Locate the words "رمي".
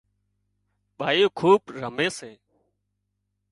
1.81-2.07